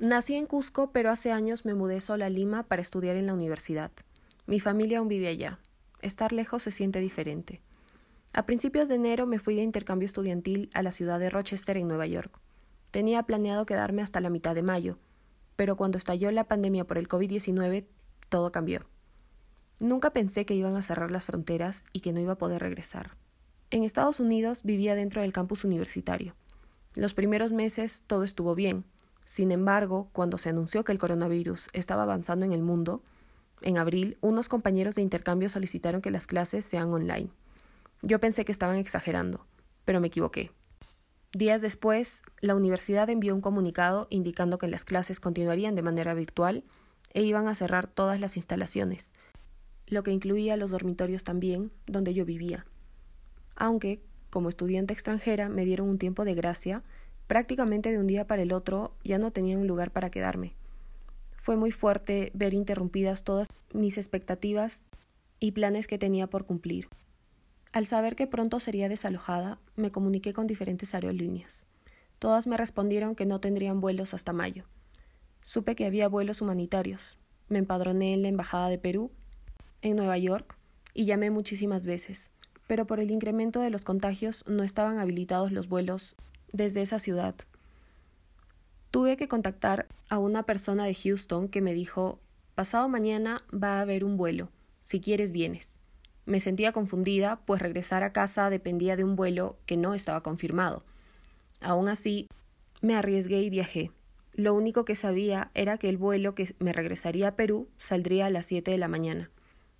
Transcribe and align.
Nací 0.00 0.34
en 0.34 0.46
Cusco, 0.46 0.90
pero 0.90 1.10
hace 1.10 1.30
años 1.30 1.64
me 1.64 1.74
mudé 1.74 2.00
sola 2.00 2.26
a 2.26 2.30
Lima 2.30 2.64
para 2.64 2.82
estudiar 2.82 3.16
en 3.16 3.26
la 3.26 3.34
universidad. 3.34 3.92
Mi 4.46 4.60
familia 4.60 4.98
aún 4.98 5.08
vive 5.08 5.28
allá. 5.28 5.60
Estar 6.02 6.32
lejos 6.32 6.62
se 6.62 6.70
siente 6.70 7.00
diferente. 7.00 7.62
A 8.34 8.44
principios 8.44 8.88
de 8.88 8.96
enero 8.96 9.26
me 9.26 9.38
fui 9.38 9.54
de 9.54 9.62
intercambio 9.62 10.06
estudiantil 10.06 10.68
a 10.74 10.82
la 10.82 10.90
ciudad 10.90 11.20
de 11.20 11.30
Rochester, 11.30 11.76
en 11.76 11.86
Nueva 11.86 12.06
York. 12.06 12.38
Tenía 12.90 13.22
planeado 13.22 13.66
quedarme 13.66 14.02
hasta 14.02 14.20
la 14.20 14.30
mitad 14.30 14.54
de 14.54 14.62
mayo, 14.62 14.98
pero 15.56 15.76
cuando 15.76 15.98
estalló 15.98 16.30
la 16.32 16.44
pandemia 16.44 16.84
por 16.84 16.98
el 16.98 17.08
COVID-19, 17.08 17.86
todo 18.28 18.50
cambió. 18.50 18.86
Nunca 19.78 20.12
pensé 20.12 20.44
que 20.44 20.54
iban 20.54 20.76
a 20.76 20.82
cerrar 20.82 21.12
las 21.12 21.24
fronteras 21.24 21.84
y 21.92 22.00
que 22.00 22.12
no 22.12 22.20
iba 22.20 22.32
a 22.32 22.38
poder 22.38 22.60
regresar. 22.60 23.16
En 23.70 23.84
Estados 23.84 24.18
Unidos 24.18 24.64
vivía 24.64 24.94
dentro 24.94 25.22
del 25.22 25.32
campus 25.32 25.64
universitario. 25.64 26.34
Los 26.96 27.14
primeros 27.14 27.52
meses 27.52 28.04
todo 28.06 28.24
estuvo 28.24 28.54
bien. 28.54 28.84
Sin 29.24 29.50
embargo, 29.50 30.08
cuando 30.12 30.38
se 30.38 30.50
anunció 30.50 30.84
que 30.84 30.92
el 30.92 30.98
coronavirus 30.98 31.68
estaba 31.72 32.02
avanzando 32.02 32.44
en 32.44 32.52
el 32.52 32.62
mundo, 32.62 33.02
en 33.62 33.78
abril 33.78 34.18
unos 34.20 34.48
compañeros 34.48 34.96
de 34.96 35.02
intercambio 35.02 35.48
solicitaron 35.48 36.02
que 36.02 36.10
las 36.10 36.26
clases 36.26 36.64
sean 36.64 36.92
online. 36.92 37.30
Yo 38.02 38.20
pensé 38.20 38.44
que 38.44 38.52
estaban 38.52 38.76
exagerando, 38.76 39.46
pero 39.84 40.00
me 40.00 40.08
equivoqué. 40.08 40.50
Días 41.32 41.62
después, 41.62 42.22
la 42.40 42.54
universidad 42.54 43.10
envió 43.10 43.34
un 43.34 43.40
comunicado 43.40 44.06
indicando 44.10 44.58
que 44.58 44.68
las 44.68 44.84
clases 44.84 45.18
continuarían 45.18 45.74
de 45.74 45.82
manera 45.82 46.14
virtual 46.14 46.62
e 47.12 47.22
iban 47.22 47.48
a 47.48 47.54
cerrar 47.54 47.86
todas 47.86 48.20
las 48.20 48.36
instalaciones, 48.36 49.12
lo 49.86 50.02
que 50.02 50.12
incluía 50.12 50.56
los 50.56 50.70
dormitorios 50.70 51.24
también, 51.24 51.72
donde 51.86 52.14
yo 52.14 52.24
vivía. 52.24 52.66
Aunque, 53.56 54.02
como 54.30 54.48
estudiante 54.48 54.92
extranjera, 54.92 55.48
me 55.48 55.64
dieron 55.64 55.88
un 55.88 55.98
tiempo 55.98 56.24
de 56.24 56.34
gracia, 56.34 56.82
prácticamente 57.26 57.90
de 57.90 57.98
un 57.98 58.06
día 58.06 58.26
para 58.26 58.42
el 58.42 58.52
otro 58.52 58.94
ya 59.04 59.18
no 59.18 59.30
tenía 59.30 59.58
un 59.58 59.66
lugar 59.66 59.90
para 59.90 60.10
quedarme. 60.10 60.54
Fue 61.36 61.56
muy 61.56 61.72
fuerte 61.72 62.30
ver 62.34 62.54
interrumpidas 62.54 63.24
todas 63.24 63.48
mis 63.72 63.98
expectativas 63.98 64.82
y 65.40 65.52
planes 65.52 65.86
que 65.86 65.98
tenía 65.98 66.26
por 66.26 66.46
cumplir. 66.46 66.88
Al 67.72 67.86
saber 67.86 68.16
que 68.16 68.26
pronto 68.26 68.60
sería 68.60 68.88
desalojada, 68.88 69.58
me 69.76 69.90
comuniqué 69.90 70.32
con 70.32 70.46
diferentes 70.46 70.94
aerolíneas. 70.94 71.66
Todas 72.18 72.46
me 72.46 72.56
respondieron 72.56 73.14
que 73.14 73.26
no 73.26 73.40
tendrían 73.40 73.80
vuelos 73.80 74.14
hasta 74.14 74.32
mayo. 74.32 74.64
Supe 75.42 75.74
que 75.74 75.84
había 75.84 76.08
vuelos 76.08 76.40
humanitarios. 76.40 77.18
Me 77.48 77.58
empadroné 77.58 78.14
en 78.14 78.22
la 78.22 78.28
Embajada 78.28 78.68
de 78.68 78.78
Perú 78.78 79.10
en 79.82 79.96
Nueva 79.96 80.16
York 80.16 80.56
y 80.94 81.04
llamé 81.04 81.30
muchísimas 81.30 81.84
veces, 81.84 82.30
pero 82.66 82.86
por 82.86 83.00
el 83.00 83.10
incremento 83.10 83.60
de 83.60 83.70
los 83.70 83.84
contagios 83.84 84.44
no 84.46 84.62
estaban 84.62 84.98
habilitados 84.98 85.52
los 85.52 85.68
vuelos 85.68 86.16
desde 86.54 86.82
esa 86.82 87.00
ciudad. 87.00 87.34
Tuve 88.92 89.16
que 89.16 89.26
contactar 89.26 89.88
a 90.08 90.18
una 90.18 90.44
persona 90.44 90.84
de 90.84 90.94
Houston 90.94 91.48
que 91.48 91.60
me 91.60 91.74
dijo 91.74 92.20
pasado 92.54 92.88
mañana 92.88 93.42
va 93.52 93.78
a 93.78 93.80
haber 93.80 94.04
un 94.04 94.16
vuelo, 94.16 94.50
si 94.80 95.00
quieres 95.00 95.32
vienes. 95.32 95.80
Me 96.26 96.38
sentía 96.38 96.70
confundida, 96.70 97.40
pues 97.44 97.60
regresar 97.60 98.04
a 98.04 98.12
casa 98.12 98.50
dependía 98.50 98.94
de 98.96 99.02
un 99.02 99.16
vuelo 99.16 99.58
que 99.66 99.76
no 99.76 99.94
estaba 99.94 100.22
confirmado. 100.22 100.84
Aún 101.60 101.88
así, 101.88 102.28
me 102.80 102.94
arriesgué 102.94 103.42
y 103.42 103.50
viajé. 103.50 103.90
Lo 104.32 104.54
único 104.54 104.84
que 104.84 104.94
sabía 104.94 105.50
era 105.54 105.76
que 105.76 105.88
el 105.88 105.96
vuelo 105.96 106.36
que 106.36 106.54
me 106.60 106.72
regresaría 106.72 107.28
a 107.28 107.36
Perú 107.36 107.68
saldría 107.78 108.26
a 108.26 108.30
las 108.30 108.46
siete 108.46 108.70
de 108.70 108.78
la 108.78 108.88
mañana. 108.88 109.28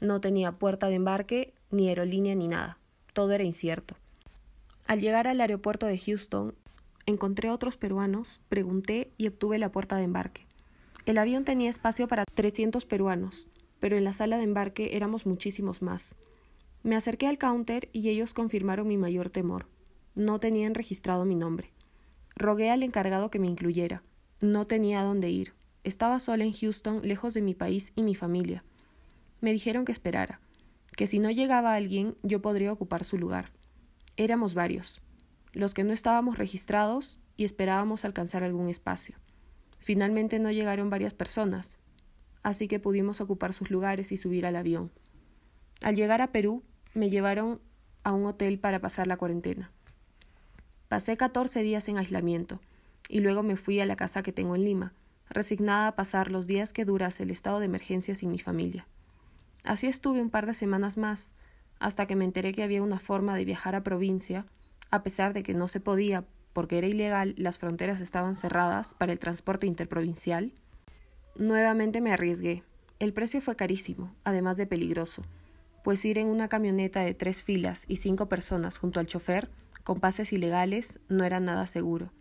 No 0.00 0.22
tenía 0.22 0.52
puerta 0.52 0.88
de 0.88 0.94
embarque, 0.94 1.52
ni 1.70 1.88
aerolínea, 1.88 2.34
ni 2.34 2.48
nada. 2.48 2.78
Todo 3.12 3.32
era 3.32 3.44
incierto. 3.44 3.94
Al 4.86 5.00
llegar 5.00 5.28
al 5.28 5.40
aeropuerto 5.40 5.86
de 5.86 5.98
Houston, 5.98 6.54
encontré 7.06 7.48
a 7.48 7.54
otros 7.54 7.76
peruanos, 7.76 8.40
pregunté 8.48 9.12
y 9.16 9.28
obtuve 9.28 9.58
la 9.58 9.72
puerta 9.72 9.96
de 9.96 10.04
embarque. 10.04 10.46
El 11.04 11.18
avión 11.18 11.44
tenía 11.44 11.70
espacio 11.70 12.06
para 12.08 12.24
300 12.24 12.84
peruanos, 12.84 13.48
pero 13.80 13.96
en 13.96 14.04
la 14.04 14.12
sala 14.12 14.38
de 14.38 14.44
embarque 14.44 14.96
éramos 14.96 15.26
muchísimos 15.26 15.82
más. 15.82 16.16
Me 16.84 16.96
acerqué 16.96 17.26
al 17.26 17.38
counter 17.38 17.88
y 17.92 18.08
ellos 18.08 18.34
confirmaron 18.34 18.88
mi 18.88 18.96
mayor 18.96 19.30
temor. 19.30 19.66
No 20.14 20.38
tenían 20.40 20.74
registrado 20.74 21.24
mi 21.24 21.34
nombre. 21.34 21.72
Rogué 22.36 22.70
al 22.70 22.82
encargado 22.82 23.30
que 23.30 23.38
me 23.38 23.48
incluyera. 23.48 24.02
No 24.40 24.66
tenía 24.66 25.02
dónde 25.02 25.30
ir. 25.30 25.54
Estaba 25.84 26.20
sola 26.20 26.44
en 26.44 26.52
Houston, 26.52 27.00
lejos 27.02 27.34
de 27.34 27.42
mi 27.42 27.54
país 27.54 27.92
y 27.96 28.02
mi 28.02 28.14
familia. 28.14 28.64
Me 29.40 29.52
dijeron 29.52 29.84
que 29.84 29.92
esperara, 29.92 30.40
que 30.96 31.06
si 31.06 31.18
no 31.18 31.30
llegaba 31.30 31.74
alguien 31.74 32.16
yo 32.22 32.40
podría 32.40 32.72
ocupar 32.72 33.04
su 33.04 33.18
lugar. 33.18 33.50
Éramos 34.16 34.54
varios, 34.54 35.00
los 35.52 35.74
que 35.74 35.84
no 35.84 35.92
estábamos 35.92 36.38
registrados 36.38 37.20
y 37.36 37.44
esperábamos 37.44 38.04
alcanzar 38.04 38.42
algún 38.42 38.68
espacio. 38.68 39.16
Finalmente 39.78 40.38
no 40.38 40.50
llegaron 40.50 40.90
varias 40.90 41.14
personas, 41.14 41.78
así 42.42 42.68
que 42.68 42.78
pudimos 42.78 43.20
ocupar 43.20 43.52
sus 43.52 43.70
lugares 43.70 44.12
y 44.12 44.16
subir 44.16 44.46
al 44.46 44.56
avión. 44.56 44.90
Al 45.82 45.96
llegar 45.96 46.22
a 46.22 46.32
Perú, 46.32 46.62
me 46.94 47.10
llevaron 47.10 47.60
a 48.04 48.12
un 48.12 48.26
hotel 48.26 48.58
para 48.58 48.80
pasar 48.80 49.06
la 49.06 49.16
cuarentena. 49.16 49.70
Pasé 50.88 51.16
catorce 51.16 51.62
días 51.62 51.88
en 51.88 51.98
aislamiento 51.98 52.60
y 53.08 53.20
luego 53.20 53.42
me 53.42 53.56
fui 53.56 53.80
a 53.80 53.86
la 53.86 53.96
casa 53.96 54.22
que 54.22 54.32
tengo 54.32 54.54
en 54.54 54.64
Lima, 54.64 54.92
resignada 55.28 55.88
a 55.88 55.96
pasar 55.96 56.30
los 56.30 56.46
días 56.46 56.72
que 56.72 56.84
durase 56.84 57.22
el 57.22 57.30
estado 57.30 57.58
de 57.58 57.66
emergencia 57.66 58.14
sin 58.14 58.30
mi 58.30 58.38
familia. 58.38 58.86
Así 59.64 59.86
estuve 59.86 60.20
un 60.20 60.30
par 60.30 60.46
de 60.46 60.54
semanas 60.54 60.96
más, 60.96 61.34
hasta 61.78 62.06
que 62.06 62.16
me 62.16 62.24
enteré 62.24 62.52
que 62.52 62.62
había 62.62 62.82
una 62.82 62.98
forma 62.98 63.36
de 63.36 63.44
viajar 63.44 63.74
a 63.74 63.82
provincia, 63.82 64.46
a 64.92 65.02
pesar 65.02 65.32
de 65.32 65.42
que 65.42 65.54
no 65.54 65.66
se 65.66 65.80
podía 65.80 66.24
porque 66.52 66.78
era 66.78 66.86
ilegal, 66.86 67.34
las 67.36 67.58
fronteras 67.58 68.00
estaban 68.00 68.36
cerradas 68.36 68.94
para 68.94 69.10
el 69.10 69.18
transporte 69.18 69.66
interprovincial. 69.66 70.52
Nuevamente 71.36 72.00
me 72.00 72.12
arriesgué. 72.12 72.62
El 73.00 73.12
precio 73.12 73.40
fue 73.40 73.56
carísimo, 73.56 74.14
además 74.22 74.56
de 74.56 74.68
peligroso, 74.68 75.22
pues 75.82 76.04
ir 76.04 76.18
en 76.18 76.28
una 76.28 76.48
camioneta 76.48 77.00
de 77.00 77.14
tres 77.14 77.42
filas 77.42 77.86
y 77.88 77.96
cinco 77.96 78.28
personas 78.28 78.78
junto 78.78 79.00
al 79.00 79.08
chofer, 79.08 79.50
con 79.82 79.98
pases 79.98 80.32
ilegales, 80.32 81.00
no 81.08 81.24
era 81.24 81.40
nada 81.40 81.66
seguro. 81.66 82.12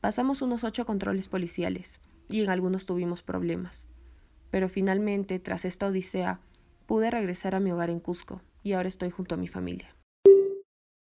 Pasamos 0.00 0.42
unos 0.42 0.64
ocho 0.64 0.84
controles 0.84 1.28
policiales, 1.28 2.00
y 2.28 2.42
en 2.42 2.50
algunos 2.50 2.84
tuvimos 2.86 3.22
problemas. 3.22 3.88
Pero 4.50 4.68
finalmente, 4.68 5.38
tras 5.38 5.64
esta 5.64 5.86
odisea, 5.86 6.40
Pude 6.86 7.10
regresar 7.10 7.56
a 7.56 7.60
mi 7.60 7.72
hogar 7.72 7.90
en 7.90 7.98
Cusco 7.98 8.40
y 8.62 8.72
ahora 8.72 8.88
estoy 8.88 9.10
junto 9.10 9.34
a 9.34 9.38
mi 9.38 9.48
familia. 9.48 9.95